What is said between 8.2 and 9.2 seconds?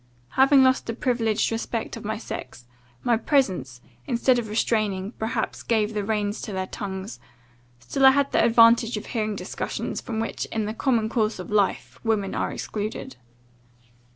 the advantage of